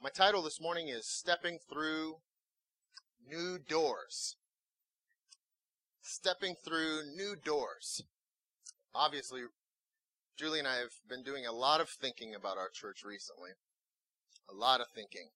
[0.00, 2.18] My title this morning is Stepping Through
[3.28, 4.36] New Doors.
[6.00, 8.04] Stepping Through New Doors.
[8.94, 9.40] Obviously,
[10.38, 13.50] Julie and I have been doing a lot of thinking about our church recently.
[14.48, 15.30] A lot of thinking.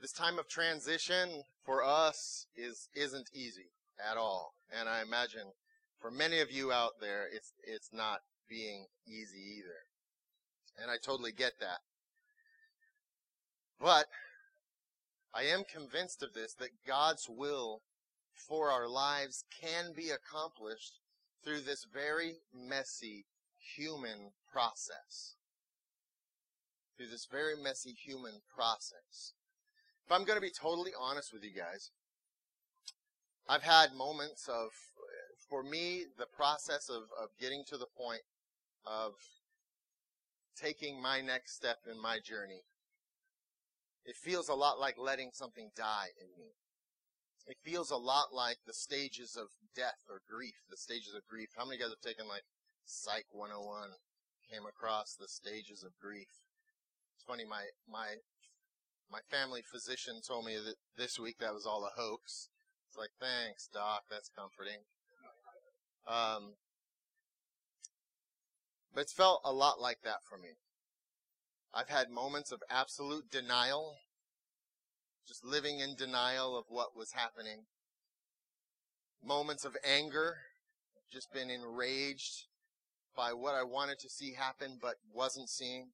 [0.00, 3.68] This time of transition for us is isn't easy
[4.00, 4.54] at all.
[4.74, 5.52] And I imagine
[6.00, 9.84] for many of you out there it's it's not being easy either.
[10.80, 11.80] And I totally get that.
[13.80, 14.06] But
[15.34, 17.82] I am convinced of this that God's will
[18.34, 21.00] for our lives can be accomplished
[21.44, 23.26] through this very messy
[23.76, 25.34] human process.
[26.96, 29.32] Through this very messy human process.
[30.06, 31.90] If I'm going to be totally honest with you guys,
[33.48, 34.70] I've had moments of,
[35.48, 38.22] for me, the process of, of getting to the point
[38.86, 39.12] of
[40.56, 42.62] taking my next step in my journey.
[44.06, 46.54] It feels a lot like letting something die in me.
[47.48, 51.50] It feels a lot like the stages of death or grief, the stages of grief.
[51.56, 52.44] How many guys have taken like
[52.84, 53.90] Psych 101,
[54.48, 56.30] came across the stages of grief?
[57.16, 58.22] It's funny, my, my,
[59.10, 62.48] my family physician told me that this week that was all a hoax.
[62.88, 64.86] It's like, thanks, doc, that's comforting.
[66.06, 66.54] Um,
[68.94, 70.54] but it's felt a lot like that for me.
[71.76, 73.96] I've had moments of absolute denial,
[75.28, 77.64] just living in denial of what was happening.
[79.22, 80.36] Moments of anger,
[81.12, 82.46] just been enraged
[83.14, 85.88] by what I wanted to see happen but wasn't seeing.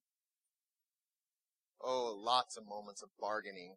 [1.81, 3.75] Oh, lots of moments of bargaining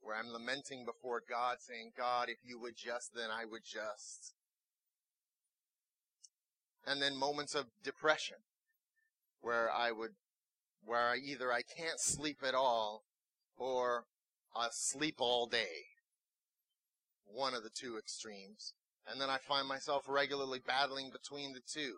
[0.00, 4.32] where I'm lamenting before God saying, God, if you would just, then I would just
[6.86, 8.38] and then moments of depression
[9.40, 10.12] where I would,
[10.84, 13.04] where either I can't sleep at all
[13.56, 14.04] or
[14.54, 15.86] I sleep all day.
[17.24, 18.74] One of the two extremes.
[19.10, 21.96] And then I find myself regularly battling between the two.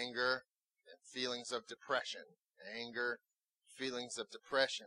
[0.00, 0.42] Anger
[0.86, 2.22] and feelings of depression.
[2.78, 3.20] Anger,
[3.76, 4.86] feelings of depression.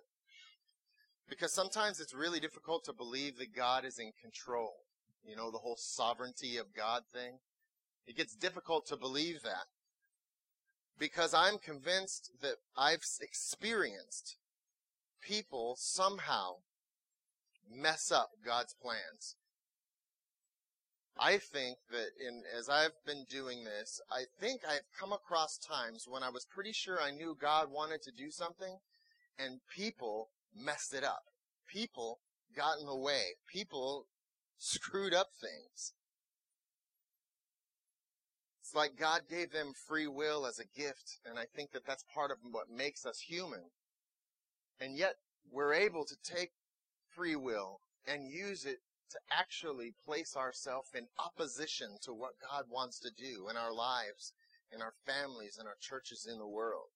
[1.30, 4.74] Because sometimes it's really difficult to believe that God is in control.
[5.26, 7.40] You know, the whole sovereignty of God thing.
[8.06, 9.68] It gets difficult to believe that
[11.00, 14.38] because I'm convinced that I've experienced
[15.22, 16.58] people somehow
[17.70, 19.36] mess up God's plans.
[21.20, 26.06] I think that in, as I've been doing this, I think I've come across times
[26.08, 28.78] when I was pretty sure I knew God wanted to do something
[29.40, 31.24] and people messed it up.
[31.68, 32.20] People
[32.56, 33.36] got in the way.
[33.52, 34.06] People
[34.58, 35.94] screwed up things.
[38.68, 42.04] It's like God gave them free will as a gift, and I think that that's
[42.14, 43.72] part of what makes us human.
[44.82, 45.16] And yet,
[45.50, 46.52] we're able to take
[47.16, 48.80] free will and use it
[49.12, 54.34] to actually place ourselves in opposition to what God wants to do in our lives,
[54.70, 56.90] in our families, in our churches, in the world.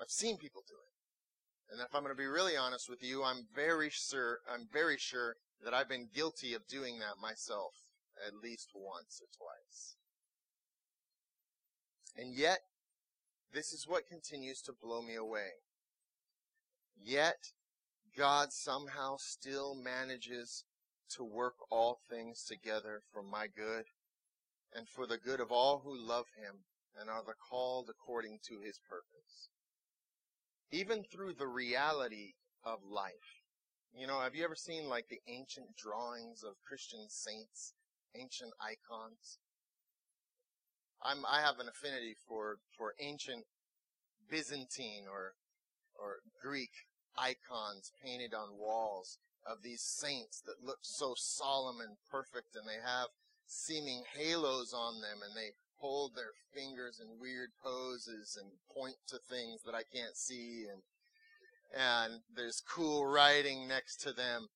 [0.00, 1.72] I've seen people do it.
[1.72, 4.98] And if I'm going to be really honest with you, I'm very sure, I'm very
[4.98, 7.74] sure that I've been guilty of doing that myself
[8.26, 9.97] at least once or twice.
[12.18, 12.58] And yet,
[13.54, 15.50] this is what continues to blow me away.
[17.00, 17.38] Yet,
[18.16, 20.64] God somehow still manages
[21.10, 23.84] to work all things together for my good
[24.74, 26.64] and for the good of all who love Him
[27.00, 29.48] and are the called according to His purpose.
[30.72, 32.32] Even through the reality
[32.64, 33.44] of life.
[33.94, 37.74] You know, have you ever seen like the ancient drawings of Christian saints,
[38.14, 39.38] ancient icons?
[41.02, 43.44] I'm, I have an affinity for, for ancient
[44.30, 45.34] Byzantine or,
[45.98, 46.70] or Greek
[47.16, 52.80] icons painted on walls of these saints that look so solemn and perfect and they
[52.84, 53.08] have
[53.46, 59.16] seeming halos on them and they hold their fingers in weird poses and point to
[59.30, 60.82] things that I can't see and
[61.76, 64.48] and there's cool writing next to them.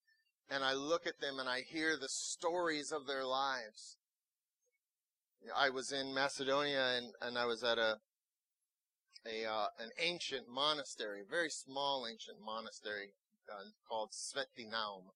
[0.51, 3.97] And I look at them and I hear the stories of their lives
[5.57, 7.99] I was in Macedonia and, and I was at a
[9.25, 13.13] a uh, an ancient monastery, a very small ancient monastery
[13.51, 15.13] uh, called Sveti Naum,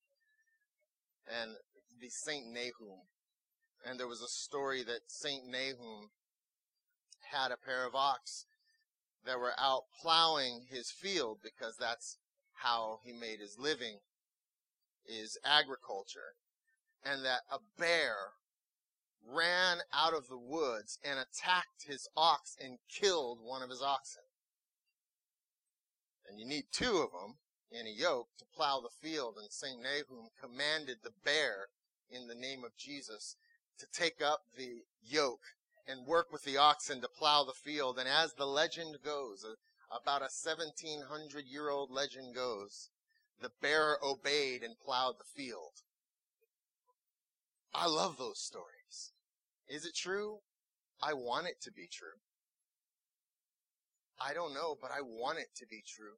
[1.27, 1.57] and
[2.01, 3.03] the Saint Nahum.
[3.85, 6.11] And there was a story that Saint Nahum
[7.33, 8.47] had a pair of ox
[9.25, 12.19] that were out plowing his field because that's
[12.63, 13.99] how he made his living
[15.05, 16.35] is agriculture
[17.05, 18.15] and that a bear
[19.25, 24.23] ran out of the woods and attacked his ox and killed one of his oxen.
[26.29, 27.37] And you need two of them
[27.71, 29.37] in a yoke to plow the field.
[29.41, 29.81] And St.
[29.81, 31.69] Nahum commanded the bear
[32.11, 33.37] in the name of Jesus
[33.79, 35.43] to take up the yoke
[35.87, 37.99] and work with the oxen to plow the field.
[37.99, 39.45] And as the legend goes,
[39.91, 42.91] about a 1700 year old legend goes,
[43.41, 45.83] the bear obeyed and plowed the field.
[47.75, 48.76] I love those stories.
[49.69, 50.39] Is it true?
[51.03, 52.19] I want it to be true.
[54.21, 56.17] I don't know, but I want it to be true.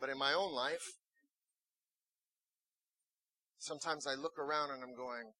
[0.00, 0.96] But in my own life,
[3.58, 5.32] sometimes I look around and I'm going,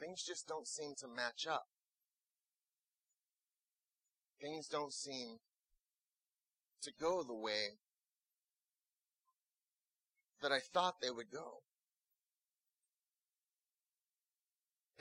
[0.00, 1.64] things just don't seem to match up.
[4.40, 5.38] Things don't seem
[6.82, 7.78] to go the way
[10.42, 11.62] that I thought they would go.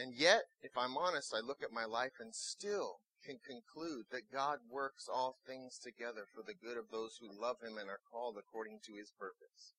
[0.04, 4.34] And yet, if I'm honest, I look at my life and still can conclude that
[4.34, 8.04] God works all things together for the good of those who love Him and are
[8.12, 9.72] called according to His purpose.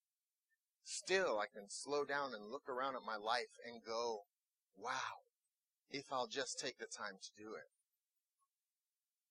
[0.82, 4.24] Still, I can slow down and look around at my life and go,
[4.78, 5.28] wow,
[5.90, 7.68] if I'll just take the time to do it.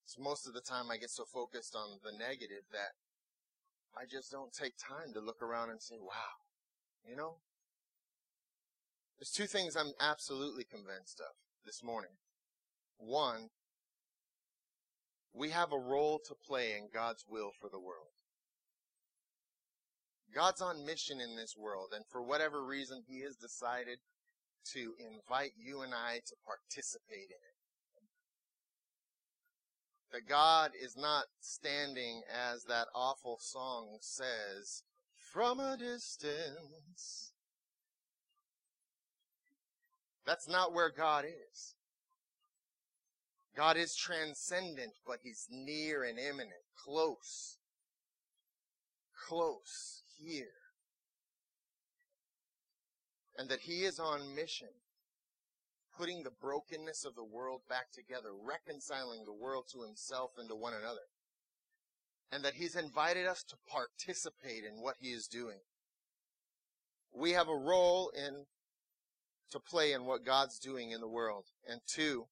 [0.06, 2.94] So most of the time I get so focused on the negative that
[3.98, 6.38] I just don't take time to look around and say, wow,
[7.10, 7.38] you know,
[9.20, 12.12] there's two things I'm absolutely convinced of this morning.
[12.98, 13.50] One,
[15.34, 18.14] we have a role to play in God's will for the world.
[20.34, 24.00] God's on mission in this world, and for whatever reason, He has decided
[24.74, 27.54] to invite you and I to participate in it.
[30.12, 34.84] That God is not standing, as that awful song says,
[35.16, 37.33] from a distance,
[40.26, 41.76] that's not where God is.
[43.56, 47.58] God is transcendent, but He's near and immanent, close.
[49.28, 50.48] Close here.
[53.38, 54.70] And that He is on mission,
[55.98, 60.56] putting the brokenness of the world back together, reconciling the world to Himself and to
[60.56, 61.08] one another.
[62.32, 65.60] And that He's invited us to participate in what He is doing.
[67.16, 68.46] We have a role in
[69.54, 71.46] to play in what God's doing in the world.
[71.68, 72.26] And two,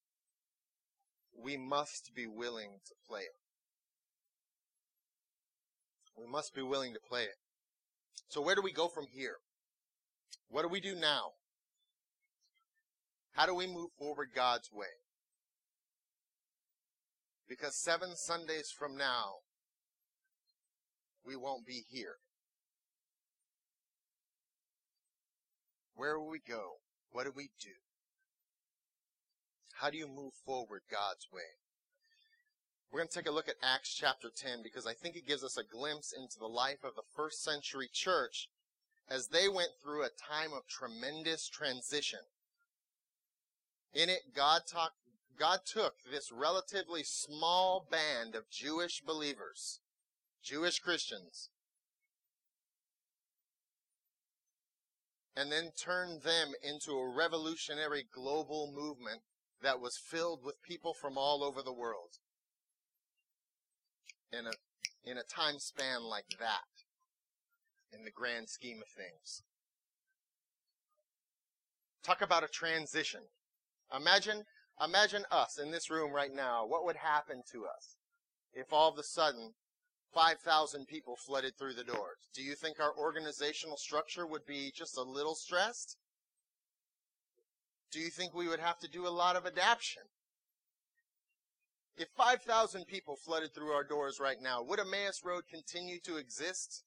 [1.40, 3.38] we must be willing to play it.
[6.18, 7.38] We must be willing to play it.
[8.28, 9.38] So where do we go from here?
[10.50, 11.32] What do we do now?
[13.34, 14.88] How do we move forward God's way?
[17.48, 19.36] Because seven Sundays from now,
[21.26, 22.16] we won't be here.
[25.96, 26.81] Where will we go?
[27.12, 27.76] What do we do?
[29.80, 31.58] How do you move forward God's way?
[32.92, 35.44] We're going to take a look at Acts chapter 10 because I think it gives
[35.44, 38.50] us a glimpse into the life of the first century church
[39.10, 42.20] as they went through a time of tremendous transition.
[43.94, 44.92] In it, God, talk,
[45.38, 49.80] God took this relatively small band of Jewish believers,
[50.44, 51.50] Jewish Christians,
[55.36, 59.22] and then turned them into a revolutionary global movement
[59.62, 62.18] that was filled with people from all over the world.
[64.32, 64.52] In a,
[65.04, 66.68] in a time span like that,
[67.94, 69.44] in the grand scheme of things.
[72.04, 73.22] Talk about a transition.
[73.96, 74.44] Imagine,
[74.84, 76.66] imagine us in this room right now.
[76.66, 77.96] What would happen to us
[78.54, 79.54] if all of a sudden
[80.14, 82.30] 5,000 people flooded through the doors.
[82.34, 85.98] Do you think our organizational structure would be just a little stressed?
[87.92, 90.04] Do you think we would have to do a lot of adaptation?
[91.98, 96.84] If 5,000 people flooded through our doors right now, would Emmaus Road continue to exist?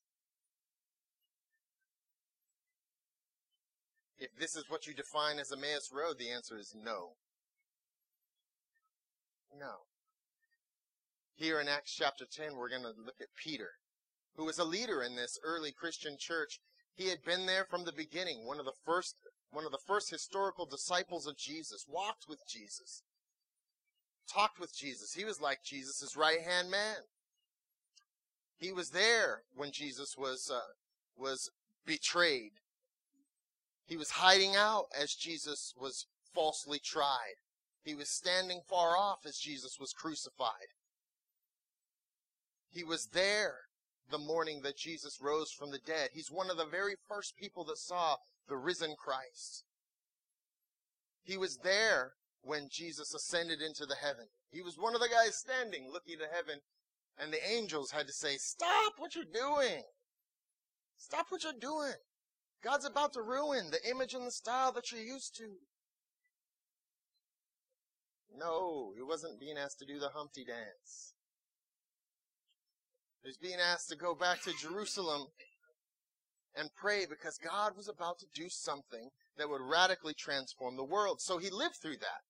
[4.18, 7.16] If this is what you define as Emmaus Road, the answer is no.
[9.58, 9.84] No.
[11.36, 13.70] Here in Acts chapter 10, we're going to look at Peter,
[14.36, 16.60] who was a leader in this early Christian church.
[16.94, 19.16] He had been there from the beginning, one of the first,
[19.50, 23.02] one of the first historical disciples of Jesus, walked with Jesus,
[24.32, 25.14] talked with Jesus.
[25.14, 27.02] He was like Jesus' right hand man.
[28.56, 30.60] He was there when Jesus was, uh,
[31.16, 31.50] was
[31.84, 32.52] betrayed.
[33.86, 37.34] He was hiding out as Jesus was falsely tried.
[37.82, 40.70] He was standing far off as Jesus was crucified.
[42.74, 43.54] He was there
[44.10, 46.10] the morning that Jesus rose from the dead.
[46.12, 48.16] He's one of the very first people that saw
[48.48, 49.64] the risen Christ.
[51.22, 54.26] He was there when Jesus ascended into the heaven.
[54.50, 56.58] He was one of the guys standing looking to heaven,
[57.16, 59.84] and the angels had to say, Stop what you're doing!
[60.98, 61.94] Stop what you're doing!
[62.62, 65.58] God's about to ruin the image and the style that you're used to.
[68.36, 71.13] No, he wasn't being asked to do the Humpty dance.
[73.24, 75.28] He was being asked to go back to Jerusalem
[76.54, 81.22] and pray because God was about to do something that would radically transform the world.
[81.22, 82.20] So he lived through that.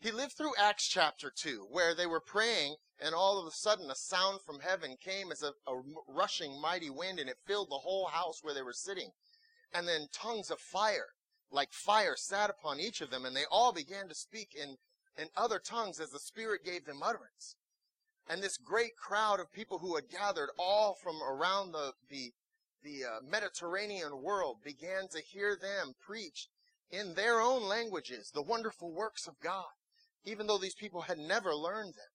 [0.00, 3.90] He lived through Acts chapter 2, where they were praying, and all of a sudden
[3.90, 7.84] a sound from heaven came as a, a rushing mighty wind, and it filled the
[7.84, 9.10] whole house where they were sitting.
[9.74, 11.08] And then tongues of fire,
[11.50, 14.76] like fire, sat upon each of them, and they all began to speak in,
[15.18, 17.56] in other tongues as the Spirit gave them utterance.
[18.28, 22.32] And this great crowd of people who had gathered all from around the, the
[22.84, 26.48] the uh, Mediterranean world began to hear them preach
[26.90, 29.72] in their own languages the wonderful works of God,
[30.24, 32.12] even though these people had never learned them.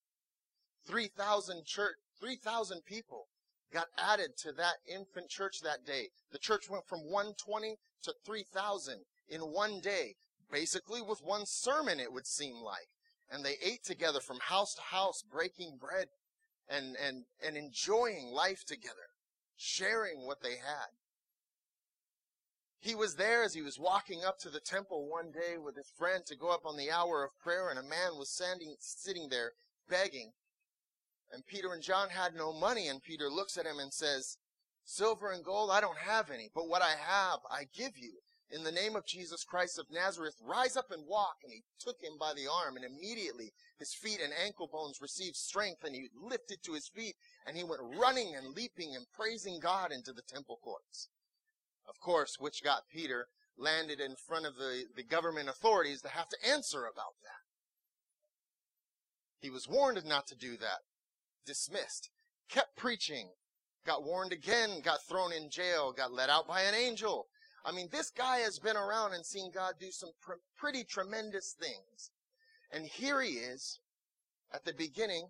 [0.88, 3.26] 3,000 church, 3,000 people
[3.74, 6.10] got added to that infant church that day.
[6.32, 10.16] The church went from 120 to 3,000 in one day,
[10.52, 12.88] basically with one sermon, it would seem like.
[13.32, 16.08] And they ate together from house to house, breaking bread
[16.68, 19.10] and, and, and enjoying life together
[19.60, 20.88] sharing what they had.
[22.80, 25.92] He was there as he was walking up to the temple one day with his
[25.98, 29.28] friend to go up on the hour of prayer, and a man was standing, sitting
[29.30, 29.52] there
[29.90, 30.32] begging.
[31.32, 34.38] And Peter and John had no money, and Peter looks at him and says,
[34.86, 38.14] Silver and gold I don't have any, but what I have I give you.
[38.52, 41.38] In the name of Jesus Christ of Nazareth, rise up and walk.
[41.44, 45.36] And he took him by the arm, and immediately his feet and ankle bones received
[45.36, 47.16] strength, and he lifted to his feet,
[47.46, 51.10] and he went running and leaping and praising God into the temple courts.
[51.88, 53.28] Of course, which got Peter
[53.58, 57.44] landed in front of the, the government authorities to have to answer about that.
[59.42, 60.80] He was warned not to do that.
[61.46, 62.10] Dismissed.
[62.50, 63.30] Kept preaching.
[63.86, 67.28] Got warned again, got thrown in jail, got let out by an angel,
[67.70, 71.54] I mean, this guy has been around and seen God do some pr- pretty tremendous
[71.54, 72.10] things.
[72.72, 73.80] And here he is
[74.52, 75.28] at the beginning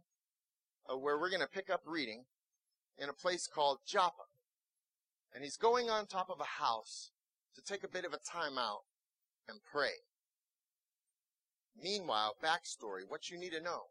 [0.87, 2.23] of where we're going to pick up reading
[2.97, 4.23] in a place called Joppa.
[5.35, 7.11] And he's going on top of a house
[7.55, 8.83] to take a bit of a time out
[9.49, 9.99] and pray.
[11.77, 13.87] Meanwhile, backstory, what you need to know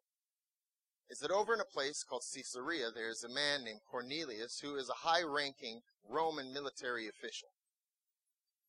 [1.10, 4.88] is that over in a place called Caesarea, there's a man named Cornelius who is
[4.88, 7.48] a high ranking Roman military official.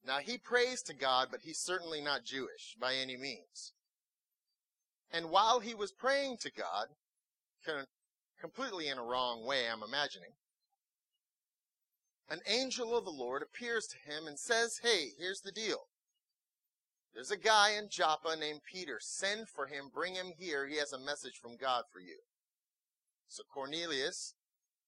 [0.05, 3.73] Now he prays to God, but he's certainly not Jewish by any means.
[5.11, 6.87] And while he was praying to God,
[8.39, 10.31] completely in a wrong way, I'm imagining,
[12.29, 15.87] an angel of the Lord appears to him and says, Hey, here's the deal.
[17.13, 18.99] There's a guy in Joppa named Peter.
[19.01, 20.67] Send for him, bring him here.
[20.67, 22.19] He has a message from God for you.
[23.27, 24.35] So Cornelius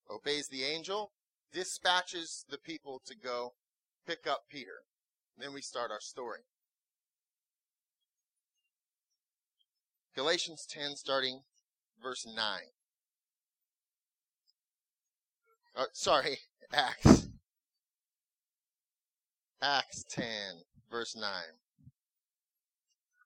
[0.10, 1.12] obeys the angel,
[1.51, 3.53] dispatches the people to go
[4.06, 4.84] pick up Peter.
[5.38, 6.41] Then we start our story.
[10.15, 11.41] Galatians 10, starting
[12.01, 12.35] verse 9.
[15.75, 16.38] Uh, sorry,
[16.73, 17.27] Acts.
[19.61, 20.25] Acts 10,
[20.89, 21.25] verse 9.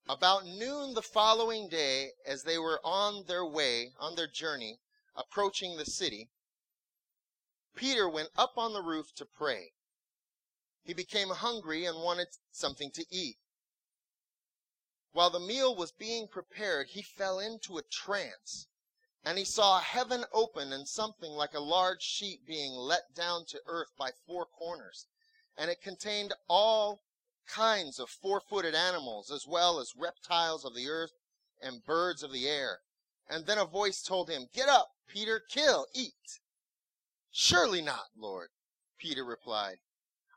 [0.07, 4.79] About noon the following day, as they were on their way, on their journey,
[5.15, 6.29] approaching the city,
[7.75, 9.74] Peter went up on the roof to pray.
[10.86, 13.39] He became hungry and wanted something to eat.
[15.13, 18.68] While the meal was being prepared, he fell into a trance,
[19.24, 23.63] and he saw heaven open and something like a large sheet being let down to
[23.65, 25.08] earth by four corners,
[25.58, 27.01] and it contained all
[27.48, 31.13] kinds of four-footed animals, as well as reptiles of the earth
[31.62, 32.82] and birds of the air.
[33.27, 36.42] And then a voice told him, Get up, Peter, kill, eat.
[37.32, 38.50] Surely not, Lord,
[39.00, 39.80] Peter replied.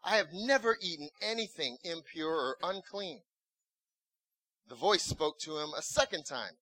[0.04, 3.22] I have never eaten anything impure or unclean.
[4.66, 6.58] The voice spoke to him a second time.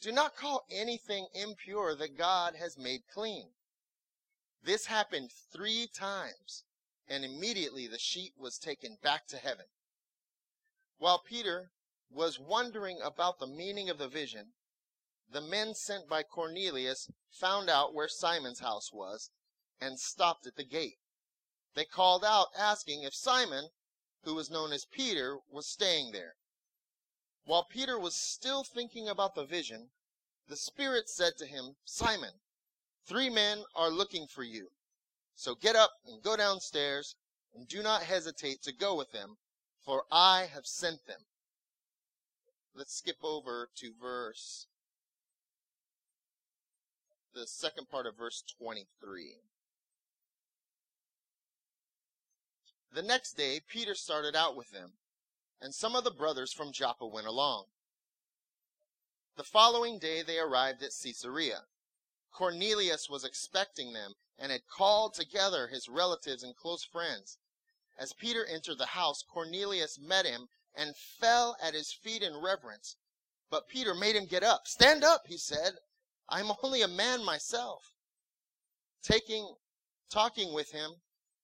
[0.00, 3.50] Do not call anything impure that God has made clean.
[4.62, 6.64] This happened three times,
[7.08, 9.66] and immediately the sheet was taken back to heaven.
[10.98, 11.70] While Peter
[12.10, 14.52] was wondering about the meaning of the vision,
[15.30, 19.30] the men sent by Cornelius found out where Simon's house was
[19.80, 20.98] and stopped at the gate.
[21.76, 23.68] They called out asking if Simon,
[24.22, 26.34] who was known as Peter, was staying there.
[27.44, 29.90] While Peter was still thinking about the vision,
[30.48, 32.40] the Spirit said to him, Simon,
[33.04, 34.70] three men are looking for you.
[35.34, 37.14] So get up and go downstairs,
[37.54, 39.36] and do not hesitate to go with them,
[39.84, 41.26] for I have sent them.
[42.74, 44.66] let's skip over to verse,
[47.34, 49.42] the second part of verse 23.
[52.96, 54.94] The next day, Peter started out with them,
[55.60, 57.66] and some of the brothers from Joppa went along.
[59.36, 61.66] The following day they arrived at Caesarea.
[62.32, 67.36] Cornelius was expecting them and had called together his relatives and close friends.
[67.98, 72.96] As Peter entered the house, Cornelius met him and fell at his feet in reverence.
[73.50, 74.66] But Peter made him get up.
[74.66, 75.74] Stand up, he said.
[76.30, 77.92] I am only a man myself.
[79.02, 79.54] Taking,
[80.08, 80.92] talking with him,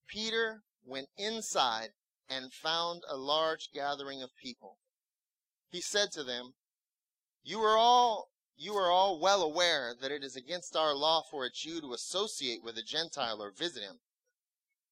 [0.09, 1.91] Peter went inside
[2.29, 4.79] and found a large gathering of people.
[5.69, 6.55] He said to them,
[7.43, 11.45] You are all you are all well aware that it is against our law for
[11.45, 14.01] a Jew to associate with a Gentile or visit him.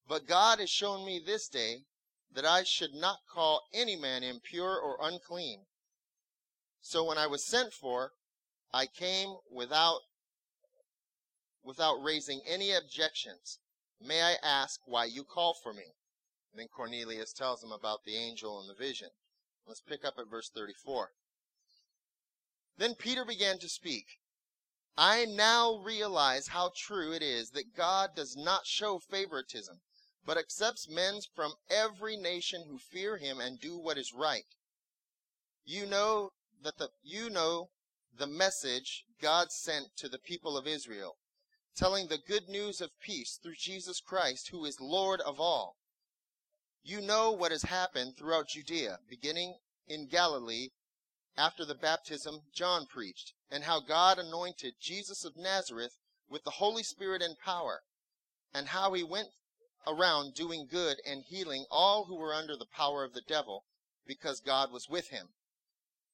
[0.09, 1.85] But God has shown me this day
[2.33, 5.67] that I should not call any man impure or unclean.
[6.81, 8.13] So when I was sent for,
[8.73, 10.01] I came without
[11.63, 13.60] without raising any objections.
[14.01, 15.95] May I ask why you call for me?
[16.55, 19.11] Then Cornelius tells him about the angel and the vision.
[19.67, 21.13] Let's pick up at verse 34.
[22.77, 24.07] Then Peter began to speak.
[24.97, 29.83] I now realize how true it is that God does not show favoritism,
[30.25, 34.47] but accepts men from every nation who fear him and do what is right.
[35.65, 37.71] You know that the you know
[38.13, 41.17] the message God sent to the people of Israel,
[41.77, 45.77] telling the good news of peace through Jesus Christ, who is Lord of all.
[46.83, 50.69] You know what has happened throughout Judea, beginning in Galilee
[51.37, 55.97] after the baptism John preached, and how God anointed Jesus of Nazareth
[56.29, 57.83] with the Holy Spirit and power,
[58.53, 59.29] and how he went
[59.87, 63.65] around doing good and healing all who were under the power of the devil,
[64.07, 65.29] because God was with him.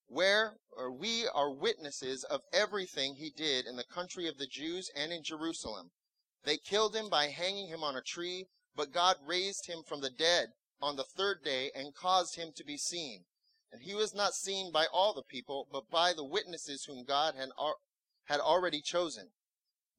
[0.08, 4.90] Where or we are witnesses of everything he did in the country of the Jews
[4.94, 5.90] and in Jerusalem.
[6.44, 10.10] They killed him by hanging him on a tree, but God raised him from the
[10.10, 13.26] dead on the third day and caused him to be seen
[13.72, 17.34] and he was not seen by all the people, but by the witnesses whom God
[17.34, 17.50] had,
[18.24, 19.32] had already chosen,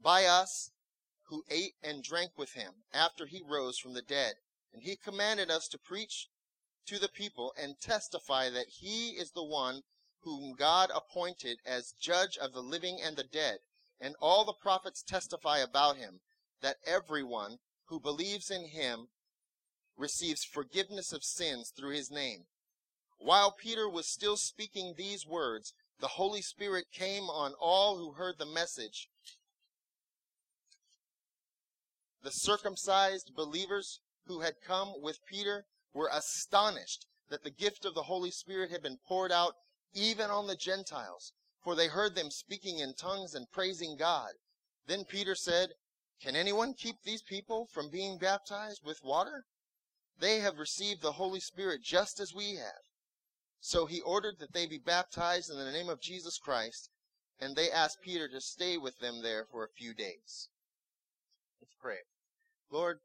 [0.01, 0.71] by us
[1.27, 4.35] who ate and drank with him after he rose from the dead.
[4.73, 6.27] And he commanded us to preach
[6.87, 9.83] to the people and testify that he is the one
[10.21, 13.59] whom God appointed as judge of the living and the dead.
[13.99, 16.19] And all the prophets testify about him,
[16.61, 19.07] that everyone who believes in him
[19.97, 22.45] receives forgiveness of sins through his name.
[23.17, 28.35] While Peter was still speaking these words, the Holy Spirit came on all who heard
[28.37, 29.09] the message.
[32.21, 38.03] The circumcised believers who had come with Peter were astonished that the gift of the
[38.03, 39.53] Holy Spirit had been poured out
[39.93, 44.31] even on the Gentiles, for they heard them speaking in tongues and praising God.
[44.85, 45.73] Then Peter said,
[46.21, 49.45] Can anyone keep these people from being baptized with water?
[50.19, 52.87] They have received the Holy Spirit just as we have.
[53.59, 56.89] So he ordered that they be baptized in the name of Jesus Christ,
[57.39, 60.49] and they asked Peter to stay with them there for a few days.
[61.61, 61.97] Let's pray.
[62.71, 62.99] Lord,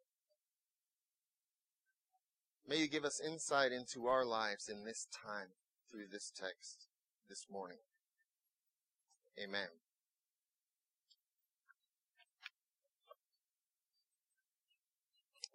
[2.66, 5.48] may you give us insight into our lives in this time
[5.92, 6.86] through this text
[7.28, 7.78] this morning.
[9.42, 9.68] Amen.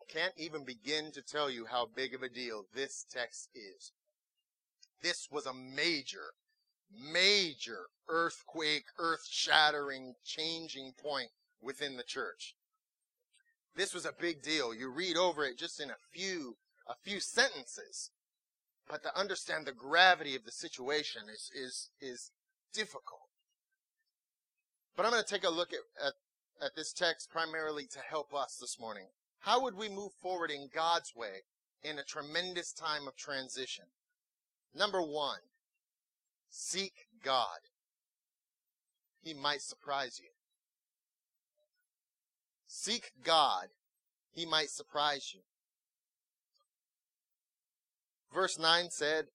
[0.09, 3.91] Can't even begin to tell you how big of a deal this text is.
[5.01, 6.33] This was a major,
[6.91, 11.29] major earthquake, earth shattering, changing point
[11.61, 12.55] within the church.
[13.75, 14.73] This was a big deal.
[14.73, 16.55] You read over it just in a few,
[16.87, 18.11] a few sentences.
[18.89, 22.31] But to understand the gravity of the situation is, is, is
[22.73, 23.27] difficult.
[24.95, 26.13] But I'm going to take a look at, at,
[26.63, 29.07] at this text primarily to help us this morning.
[29.39, 31.43] How would we move forward in God's way
[31.83, 33.85] in a tremendous time of transition?
[34.73, 35.39] Number one,
[36.49, 37.59] seek God.
[39.21, 40.29] He might surprise you.
[42.67, 43.67] Seek God.
[44.31, 45.41] He might surprise you.
[48.33, 49.25] Verse 9 said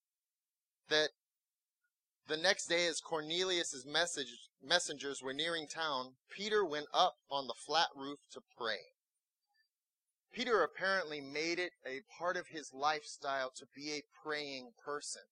[0.89, 1.11] that
[2.29, 7.55] the next day as Cornelius' message, messengers were nearing town, Peter went up on the
[7.67, 8.79] flat roof to pray.
[10.33, 15.23] Peter apparently made it a part of his lifestyle to be a praying person.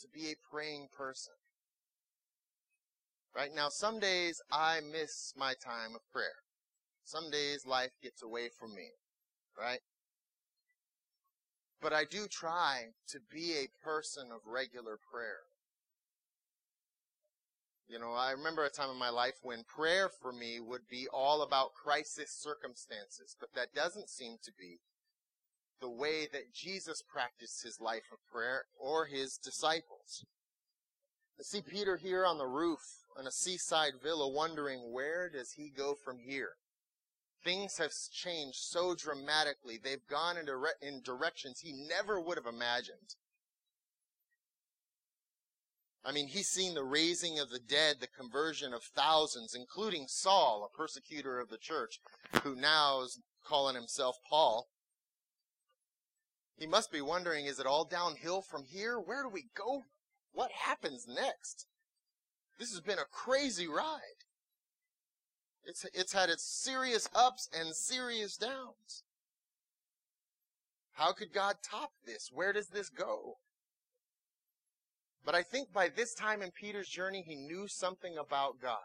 [0.00, 1.34] To be a praying person.
[3.34, 6.36] Right now, some days I miss my time of prayer.
[7.04, 8.92] Some days life gets away from me.
[9.58, 9.80] Right?
[11.80, 15.44] But I do try to be a person of regular prayer.
[17.88, 21.06] You know, I remember a time in my life when prayer for me would be
[21.12, 24.80] all about crisis circumstances, but that doesn't seem to be
[25.80, 30.24] the way that Jesus practiced his life of prayer or his disciples.
[31.38, 32.80] I see Peter here on the roof
[33.20, 36.54] in a seaside villa wondering where does he go from here?
[37.44, 39.78] Things have changed so dramatically.
[39.82, 43.14] They've gone in, dire- in directions he never would have imagined.
[46.04, 50.64] I mean, he's seen the raising of the dead, the conversion of thousands, including Saul,
[50.64, 51.98] a persecutor of the church,
[52.44, 54.68] who now is calling himself Paul.
[56.56, 58.98] He must be wondering, is it all downhill from here?
[58.98, 59.82] Where do we go?
[60.32, 61.66] What happens next?
[62.58, 64.25] This has been a crazy ride.
[65.66, 69.02] It's, it's had its serious ups and serious downs.
[70.92, 72.30] How could God top this?
[72.32, 73.34] Where does this go?
[75.24, 78.78] But I think by this time in Peter's journey, he knew something about God.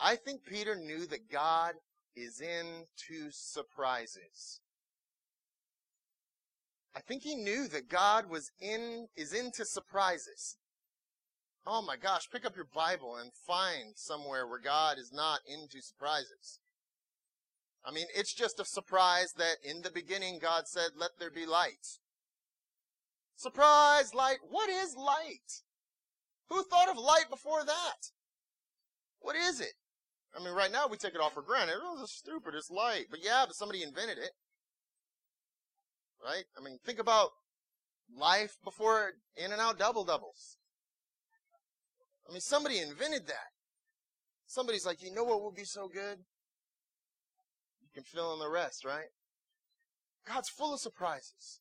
[0.00, 1.74] I think Peter knew that God
[2.16, 4.60] is into surprises.
[6.94, 10.56] I think he knew that God was in, is into surprises.
[11.70, 15.82] Oh my gosh, pick up your Bible and find somewhere where God is not into
[15.82, 16.60] surprises.
[17.84, 21.44] I mean, it's just a surprise that in the beginning God said, let there be
[21.44, 21.98] light.
[23.36, 24.38] Surprise, light.
[24.48, 25.62] What is light?
[26.48, 28.12] Who thought of light before that?
[29.20, 29.74] What is it?
[30.34, 31.76] I mean, right now we take it all for granted.
[31.82, 32.54] Oh, it's stupid.
[32.54, 33.06] It's light.
[33.10, 34.32] But yeah, but somebody invented it.
[36.24, 36.44] Right?
[36.58, 37.28] I mean, think about
[38.18, 40.57] life before In-N-Out double doubles.
[42.28, 43.52] I mean, somebody invented that.
[44.46, 46.18] Somebody's like, you know what would be so good?
[47.80, 49.08] You can fill in the rest, right?
[50.26, 51.60] God's full of surprises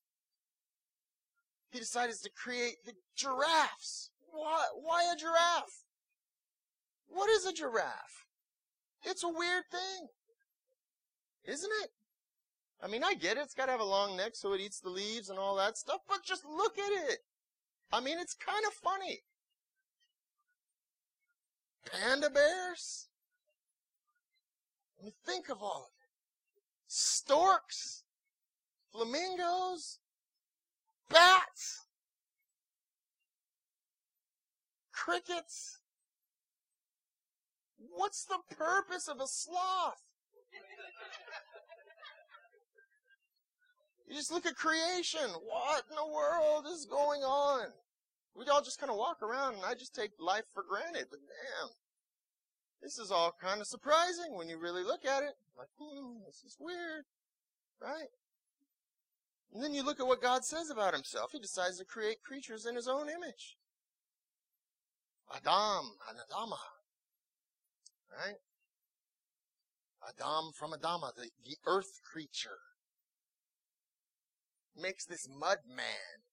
[1.71, 4.09] he decided to create the giraffes.
[4.31, 5.83] Why, why a giraffe?
[7.07, 8.25] What is a giraffe?
[9.03, 10.07] It's a weird thing.
[11.45, 11.89] Isn't it?
[12.81, 13.41] I mean, I get it.
[13.41, 15.77] It's got to have a long neck so it eats the leaves and all that
[15.77, 17.19] stuff, but just look at it.
[17.91, 19.21] I mean, it's kind of funny.
[21.85, 23.07] Panda bears?
[24.99, 26.61] I mean, think of all of it.
[26.87, 28.03] Storks?
[28.91, 29.99] Flamingos?
[31.09, 31.85] Bats!
[34.91, 35.79] Crickets!
[37.77, 40.01] What's the purpose of a sloth?
[44.07, 45.29] You just look at creation.
[45.43, 47.67] What in the world is going on?
[48.37, 51.07] We all just kind of walk around and I just take life for granted.
[51.09, 51.69] But damn,
[52.83, 55.33] this is all kind of surprising when you really look at it.
[55.57, 57.05] Like, hmm, this is weird.
[57.81, 58.09] Right?
[59.53, 61.31] And then you look at what God says about himself.
[61.31, 63.57] He decides to create creatures in his own image.
[65.33, 66.59] Adam and Adama.
[68.11, 68.37] Right?
[70.07, 72.59] Adam from Adama, the, the earth creature.
[74.79, 76.26] Makes this mud man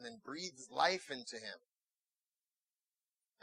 [0.00, 1.60] and then breathes life into him.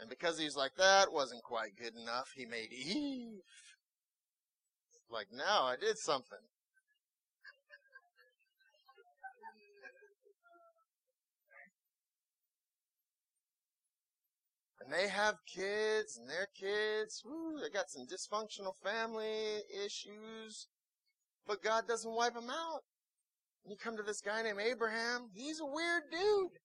[0.00, 3.42] And because he's like, that wasn't quite good enough, he made Eve.
[5.10, 6.38] Like, now I did something.
[14.80, 20.68] and they have kids and their kids, whoo, they got some dysfunctional family issues,
[21.46, 22.82] but God doesn't wipe them out.
[23.68, 26.58] You come to this guy named Abraham, he's a weird dude.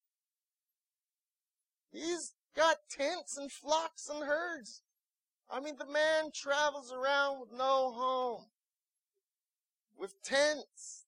[1.92, 4.82] He's got tents and flocks and herds.
[5.50, 8.46] I mean, the man travels around with no home.
[9.98, 11.06] With tents.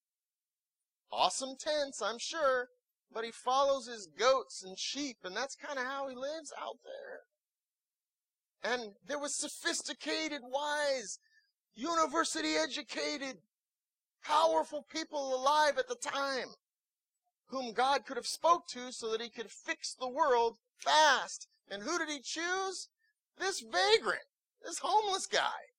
[1.11, 2.69] Awesome tents, I'm sure
[3.15, 6.77] but he follows his goats and sheep, and that's kind of how he lives out
[6.83, 8.73] there.
[8.73, 11.19] And there was sophisticated, wise,
[11.75, 13.37] university educated,
[14.25, 16.55] powerful people alive at the time
[17.47, 21.47] whom God could have spoke to so that he could fix the world fast.
[21.69, 22.89] And who did he choose?
[23.37, 24.25] This vagrant,
[24.63, 25.73] this homeless guy.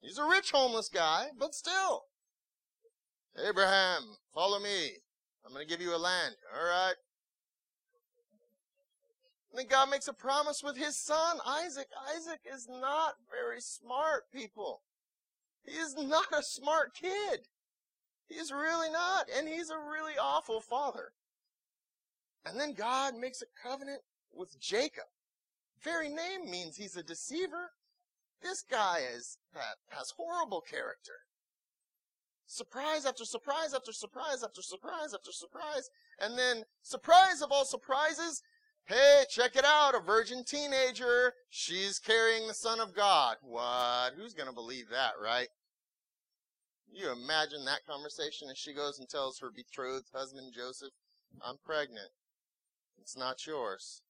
[0.00, 2.02] He's a rich homeless guy, but still.
[3.44, 4.02] Abraham,
[4.34, 4.90] follow me.
[5.44, 6.34] I'm going to give you a land.
[6.56, 6.94] All right.
[9.50, 11.88] And then God makes a promise with his son, Isaac.
[12.14, 14.82] Isaac is not very smart, people.
[15.66, 17.48] He is not a smart kid.
[18.28, 19.26] He's really not.
[19.36, 21.12] And he's a really awful father.
[22.44, 24.02] And then God makes a covenant
[24.32, 25.04] with Jacob.
[25.82, 27.72] Very name means he's a deceiver.
[28.42, 29.38] This guy is,
[29.88, 31.12] has horrible character.
[32.46, 35.90] surprise after surprise after surprise after surprise after surprise.
[36.20, 38.42] And then, surprise of all surprises,
[38.86, 43.36] hey, check it out, a virgin teenager, she's carrying the Son of God.
[43.42, 44.12] What?
[44.16, 45.48] Who's going to believe that, right?
[46.92, 50.92] You imagine that conversation as she goes and tells her betrothed husband Joseph,
[51.44, 52.10] I'm pregnant.
[53.00, 54.02] It's not yours.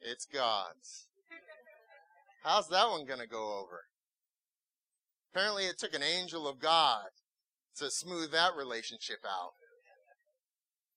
[0.00, 1.06] It's God's.
[2.44, 3.84] How's that one going to go over?
[5.32, 7.06] Apparently, it took an angel of God
[7.78, 9.54] to smooth that relationship out.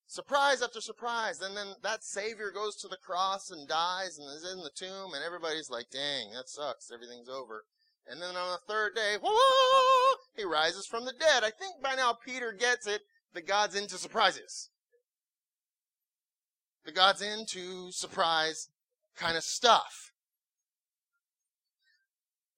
[0.07, 1.41] Surprise after surprise.
[1.41, 5.13] And then that Savior goes to the cross and dies and is in the tomb,
[5.13, 6.91] and everybody's like, dang, that sucks.
[6.91, 7.65] Everything's over.
[8.09, 11.43] And then on the third day, whoa, he rises from the dead.
[11.43, 13.01] I think by now Peter gets it
[13.33, 14.69] that God's into surprises.
[16.85, 18.69] That God's into surprise
[19.17, 20.13] kind of stuff.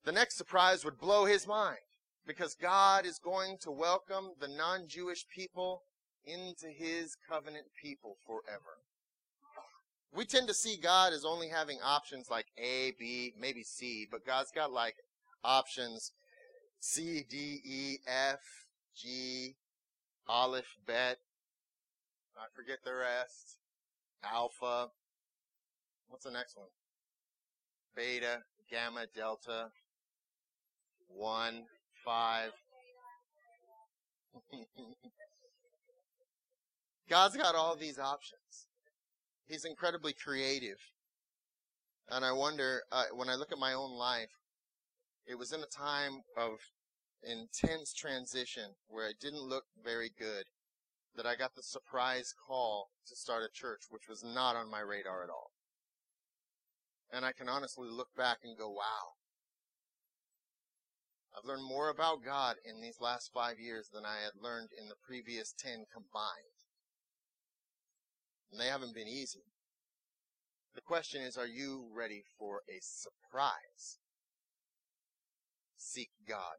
[0.04, 1.78] The next surprise would blow his mind
[2.24, 5.82] because God is going to welcome the non-Jewish people
[6.24, 8.78] into his covenant people forever.
[10.12, 14.26] We tend to see God as only having options like A, B, maybe C, but
[14.26, 14.96] God's got like
[15.44, 16.12] options
[16.80, 18.40] C, D, E, F,
[18.96, 19.54] G,
[20.28, 21.18] Aleph, Bet.
[22.36, 23.58] I forget the rest.
[24.24, 24.88] Alpha.
[26.08, 26.66] What's the next one?
[27.94, 29.70] Beta, Gamma, Delta,
[31.08, 31.62] 1,
[32.04, 32.52] 5.
[37.10, 38.68] God's got all these options.
[39.48, 40.78] He's incredibly creative.
[42.08, 44.30] And I wonder, uh, when I look at my own life,
[45.26, 46.52] it was in a time of
[47.22, 50.44] intense transition where it didn't look very good
[51.16, 54.80] that I got the surprise call to start a church, which was not on my
[54.80, 55.50] radar at all.
[57.12, 59.18] And I can honestly look back and go, wow.
[61.36, 64.88] I've learned more about God in these last five years than I had learned in
[64.88, 66.59] the previous ten combined.
[68.50, 69.44] And they haven't been easy.
[70.74, 73.98] The question is, are you ready for a surprise?
[75.76, 76.56] Seek God.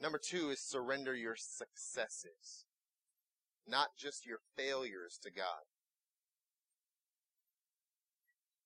[0.00, 2.64] Number two is surrender your successes,
[3.66, 5.64] not just your failures to God.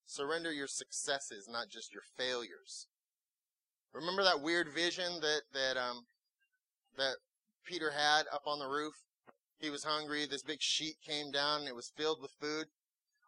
[0.07, 2.88] Surrender your successes, not just your failures.
[3.93, 6.07] Remember that weird vision that that um
[6.97, 7.16] that
[7.64, 8.95] Peter had up on the roof?
[9.61, 10.27] He was hungry.
[10.27, 11.61] This big sheet came down.
[11.61, 12.66] And it was filled with food.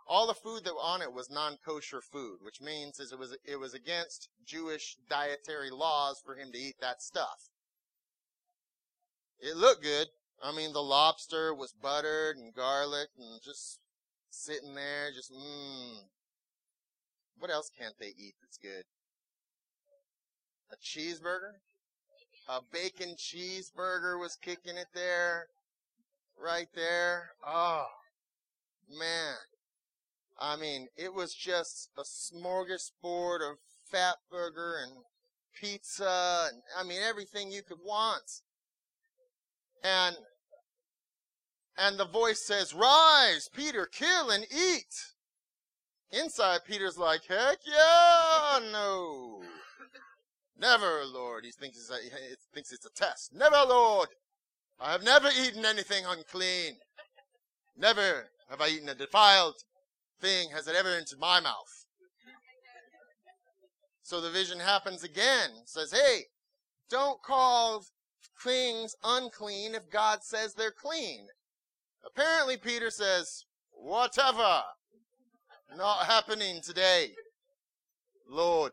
[0.09, 3.57] All the food that was on it was non-kosher food, which means it was it
[3.57, 7.51] was against Jewish dietary laws for him to eat that stuff.
[9.39, 10.09] It looked good.
[10.43, 13.79] I mean, the lobster was buttered and garlic and just
[14.29, 15.99] sitting there, just mmm,
[17.39, 18.85] what else can't they eat that's good?
[20.73, 21.59] A cheeseburger?
[22.49, 25.47] A bacon cheeseburger was kicking it there.
[26.43, 27.31] Right there.
[27.47, 27.87] Oh,
[28.99, 29.37] man.
[30.41, 33.59] I mean, it was just a smorgasbord of
[33.91, 34.93] fat burger and
[35.55, 38.41] pizza and, I mean, everything you could want.
[39.85, 40.17] And,
[41.79, 45.15] and the voice says, rise, Peter, kill and eat.
[46.11, 49.43] Inside, Peter's like, heck yeah, no.
[50.59, 51.45] Never, Lord.
[51.45, 53.33] He thinks it's a, he thinks it's a test.
[53.33, 54.09] Never, Lord.
[54.81, 56.75] I have never eaten anything unclean.
[57.77, 59.55] Never have I eaten a defiled
[60.21, 60.51] thing.
[60.51, 61.87] Has it ever entered my mouth?
[64.03, 65.51] So the vision happens again.
[65.65, 66.25] Says, hey,
[66.91, 67.85] don't call
[68.43, 71.29] things unclean if God says they're clean.
[72.05, 74.63] Apparently, Peter says, whatever.
[75.77, 77.13] Not happening today.
[78.29, 78.73] Lord.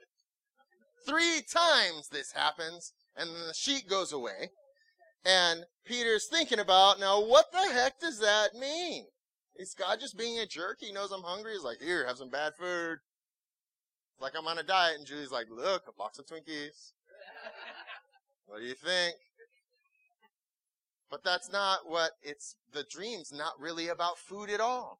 [1.07, 4.49] Three times this happens, and then the sheet goes away.
[5.25, 9.05] And Peter's thinking about, now what the heck does that mean?
[9.55, 10.77] Is God just being a jerk?
[10.79, 11.53] He knows I'm hungry.
[11.53, 12.99] He's like, here, have some bad food.
[14.13, 14.97] It's like I'm on a diet.
[14.97, 16.93] And Julie's like, look, a box of Twinkies.
[18.45, 19.15] what do you think?
[21.11, 24.99] But that's not what it's, the dream's not really about food at all.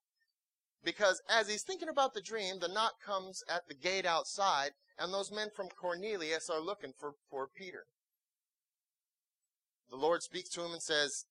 [0.84, 5.14] Because as he's thinking about the dream, the knock comes at the gate outside, and
[5.14, 7.86] those men from Cornelius are looking for, for Peter.
[9.90, 11.26] The Lord speaks to him and says,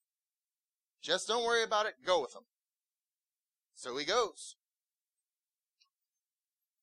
[1.00, 2.44] just don't worry about it, go with them.
[3.74, 4.56] So he goes.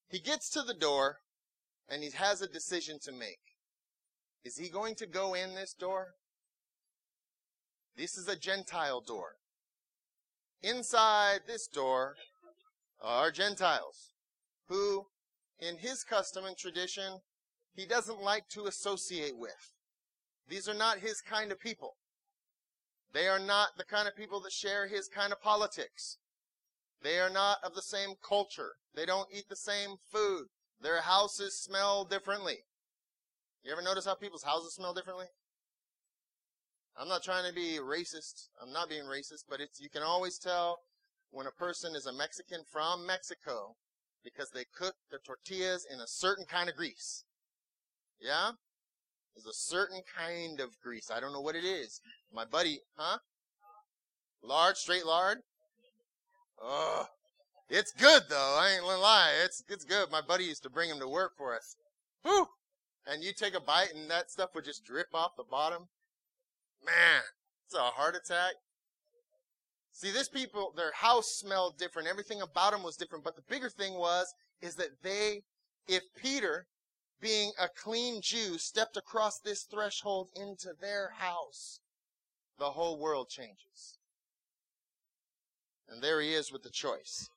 [0.08, 1.18] He gets to the door,
[1.88, 3.40] and he has a decision to make.
[4.44, 6.14] Is he going to go in this door?
[7.96, 9.32] This is a Gentile door.
[10.62, 12.14] Inside this door
[13.02, 14.12] are Gentiles,
[14.68, 15.06] who,
[15.58, 17.20] in his custom and tradition,
[17.74, 19.75] he doesn't like to associate with.
[20.48, 21.94] These are not his kind of people.
[23.12, 26.18] They are not the kind of people that share his kind of politics.
[27.02, 28.72] They are not of the same culture.
[28.94, 30.46] They don't eat the same food.
[30.80, 32.58] Their houses smell differently.
[33.64, 35.26] You ever notice how people's houses smell differently?
[36.98, 38.48] I'm not trying to be racist.
[38.62, 40.78] I'm not being racist, but it's, you can always tell
[41.30, 43.76] when a person is a Mexican from Mexico
[44.24, 47.24] because they cook their tortillas in a certain kind of grease.
[48.20, 48.52] Yeah?
[49.36, 51.10] There's a certain kind of grease.
[51.14, 52.00] I don't know what it is.
[52.32, 53.18] My buddy, huh?
[54.42, 55.38] Lard, straight lard?
[56.60, 57.04] Oh,
[57.68, 58.56] it's good though.
[58.58, 59.32] I ain't gonna lie.
[59.44, 60.10] It's, it's good.
[60.10, 61.76] My buddy used to bring him to work for us.
[62.22, 62.46] Whew!
[63.06, 65.88] And you take a bite and that stuff would just drip off the bottom.
[66.84, 67.22] Man,
[67.66, 68.54] it's a heart attack.
[69.92, 72.08] See, this people, their house smelled different.
[72.08, 73.24] Everything about them was different.
[73.24, 74.26] But the bigger thing was,
[74.60, 75.42] is that they,
[75.88, 76.66] if Peter,
[77.20, 81.80] being a clean Jew, stepped across this threshold into their house,
[82.58, 83.98] the whole world changes.
[85.88, 87.30] And there he is with the choice.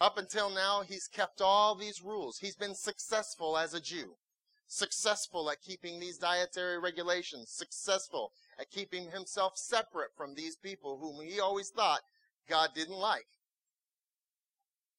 [0.00, 2.38] Up until now, he's kept all these rules.
[2.38, 4.16] He's been successful as a Jew
[4.68, 11.24] successful at keeping these dietary regulations, successful at keeping himself separate from these people whom
[11.24, 12.00] he always thought
[12.48, 13.26] God didn't like.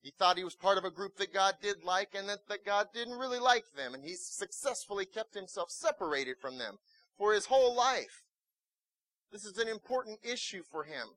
[0.01, 2.65] He thought he was part of a group that God did like and that, that
[2.65, 6.77] God didn't really like them, and he's successfully kept himself separated from them
[7.17, 8.23] for his whole life.
[9.31, 11.07] This is an important issue for him.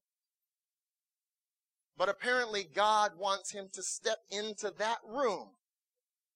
[1.96, 5.50] But apparently God wants him to step into that room.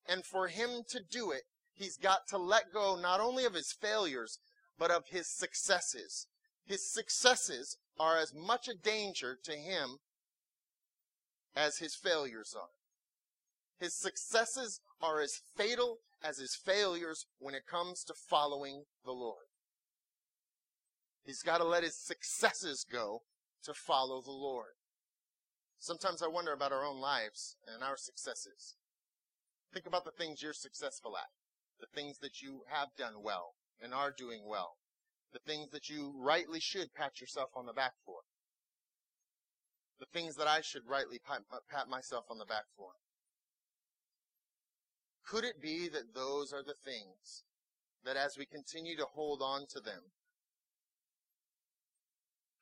[0.08, 1.42] And for him to do it,
[1.74, 4.38] he's got to let go not only of his failures,
[4.78, 6.28] but of his successes.
[6.64, 9.98] His successes are as much a danger to him
[11.56, 12.68] as his failures are.
[13.80, 19.46] His successes are as fatal as his failures when it comes to following the Lord.
[21.24, 23.22] He's got to let his successes go
[23.64, 24.74] to follow the Lord.
[25.78, 28.76] Sometimes I wonder about our own lives and our successes.
[29.72, 31.26] Think about the things you're successful at
[31.78, 34.76] the things that you have done well and are doing well,
[35.32, 38.20] the things that you rightly should pat yourself on the back for,
[39.98, 42.90] the things that I should rightly pat, uh, pat myself on the back for.
[45.26, 47.44] Could it be that those are the things
[48.04, 50.12] that as we continue to hold on to them,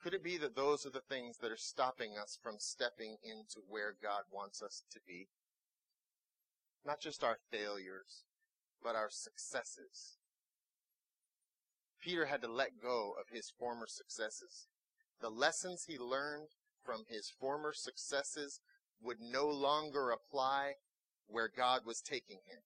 [0.03, 3.61] could it be that those are the things that are stopping us from stepping into
[3.69, 5.29] where God wants us to be?
[6.85, 8.25] Not just our failures,
[8.83, 10.19] but our successes.
[12.03, 14.67] Peter had to let go of his former successes.
[15.23, 16.49] The lessons he learned
[16.85, 18.61] from his former successes
[19.03, 20.75] would no longer apply
[21.27, 22.61] where God was taking him.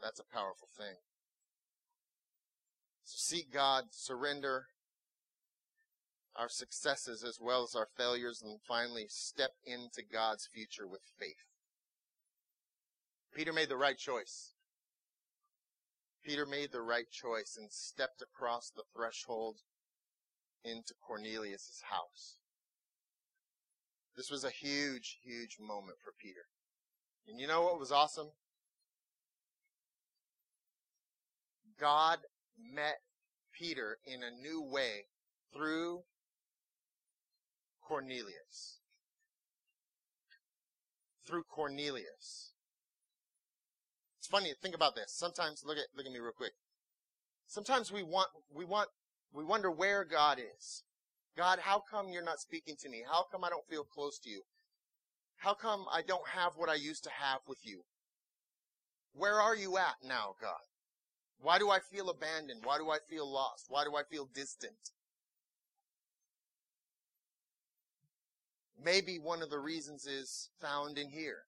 [0.00, 0.96] That's a powerful thing.
[3.04, 4.66] So seek God, surrender
[6.34, 11.44] our successes as well as our failures, and finally step into God's future with faith.
[13.34, 14.54] Peter made the right choice.
[16.24, 19.58] Peter made the right choice and stepped across the threshold
[20.64, 22.36] into Cornelius' house.
[24.16, 26.46] This was a huge, huge moment for Peter.
[27.26, 28.28] And you know what was awesome?
[31.80, 32.18] God
[32.58, 32.98] met
[33.58, 35.06] Peter in a new way
[35.52, 36.02] through
[37.80, 38.80] Cornelius.
[41.26, 42.52] Through Cornelius.
[44.18, 45.12] It's funny, think about this.
[45.14, 46.52] Sometimes, look at, look at me real quick.
[47.46, 48.88] Sometimes we want, we want,
[49.32, 50.82] we wonder where God is.
[51.36, 53.02] God, how come you're not speaking to me?
[53.10, 54.42] How come I don't feel close to you?
[55.36, 57.82] How come I don't have what I used to have with you?
[59.14, 60.60] Where are you at now, God?
[61.40, 62.60] Why do I feel abandoned?
[62.64, 63.66] Why do I feel lost?
[63.68, 64.90] Why do I feel distant?
[68.82, 71.42] Maybe one of the reasons is found in here.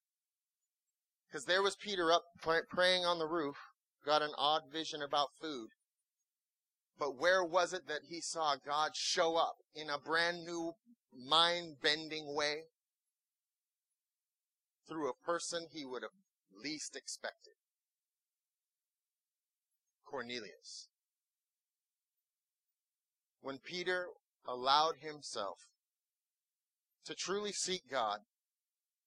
[1.27, 2.23] Because there was Peter up
[2.69, 3.57] praying on the roof,
[4.05, 5.69] got an odd vision about food.
[6.97, 10.73] But where was it that he saw God show up in a brand new
[11.13, 12.63] mind bending way?
[14.87, 16.11] Through a person he would have
[16.63, 17.53] least expected.
[20.05, 20.87] Cornelius.
[23.41, 24.07] When Peter
[24.47, 25.57] allowed himself
[27.05, 28.19] to truly seek God,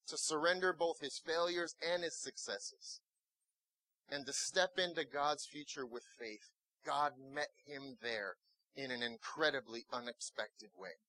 [0.08, 3.00] to surrender both his failures and his successes,
[4.10, 6.50] and to step into God's future with faith.
[6.84, 8.36] God met him there
[8.76, 11.00] in an incredibly unexpected way.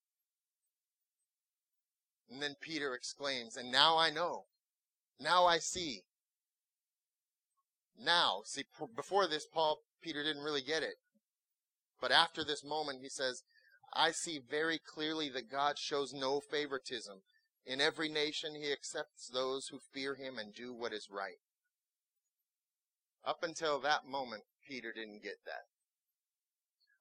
[2.29, 4.45] And then Peter exclaims, and now I know,
[5.19, 6.03] now I see.
[7.99, 8.41] now.
[8.45, 8.63] See,
[8.95, 10.95] before this, Paul, Peter didn't really get it.
[12.01, 13.43] But after this moment, he says,
[13.93, 17.21] I see very clearly that God shows no favoritism.
[17.65, 21.39] In every nation, he accepts those who fear him and do what is right.
[23.25, 25.65] Up until that moment, Peter didn't get that.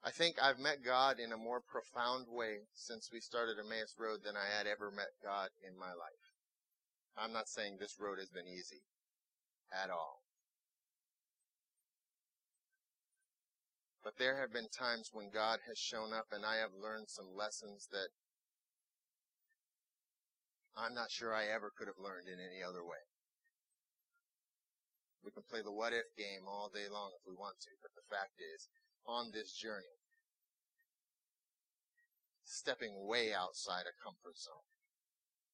[0.03, 4.21] I think I've met God in a more profound way since we started Emmaus Road
[4.25, 6.33] than I had ever met God in my life.
[7.15, 8.81] I'm not saying this road has been easy
[9.69, 10.23] at all.
[14.03, 17.37] But there have been times when God has shown up and I have learned some
[17.37, 18.09] lessons that
[20.77, 23.03] I'm not sure I ever could have learned in any other way.
[25.29, 27.93] We can play the what if game all day long if we want to, but
[27.93, 28.65] the fact is,
[29.05, 30.01] on this journey,
[32.49, 34.65] stepping way outside a comfort zone,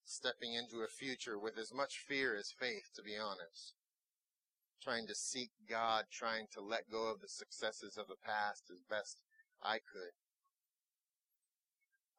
[0.04, 3.74] stepping into a future with as much fear as faith, to be honest,
[4.80, 8.86] trying to seek God, trying to let go of the successes of the past as
[8.88, 9.18] best
[9.60, 10.14] I could.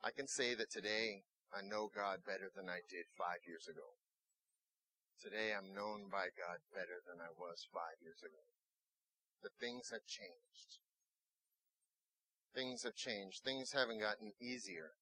[0.03, 1.23] I can say that today
[1.55, 3.95] I know God better than I did five years ago.
[5.21, 8.45] Today I'm known by God better than I was five years ago.
[9.41, 10.79] But things have changed.
[12.53, 13.43] Things have changed.
[13.43, 14.95] Things haven't gotten easier,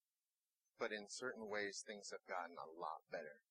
[0.79, 3.41] but in certain ways things have gotten a lot better.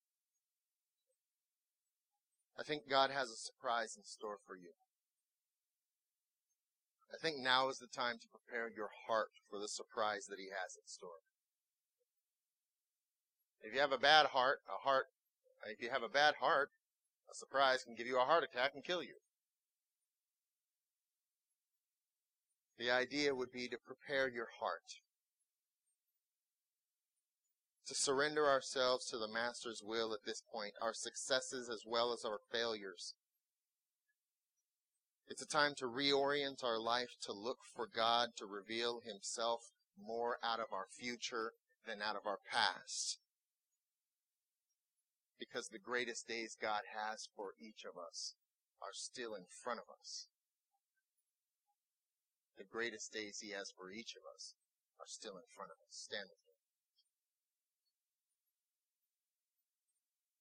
[2.59, 4.75] I think God has a surprise in store for you.
[7.13, 10.49] I think now is the time to prepare your heart for the surprise that He
[10.49, 11.21] has in store.
[13.61, 15.12] If you have a bad heart, a heart,
[15.67, 16.71] if you have a bad heart,
[17.31, 19.15] a surprise can give you a heart attack and kill you.
[22.79, 25.01] The idea would be to prepare your heart.
[27.87, 32.25] To surrender ourselves to the Master's will at this point, our successes as well as
[32.25, 33.15] our failures.
[35.29, 40.39] It's a time to reorient our life to look for God to reveal Himself more
[40.43, 41.53] out of our future
[41.87, 43.19] than out of our past.
[45.43, 48.35] Because the greatest days God has for each of us
[48.81, 50.29] are still in front of us.
[52.57, 54.55] The greatest days He has for each of us
[55.01, 55.91] are still in front of us.
[56.07, 56.42] Stand with.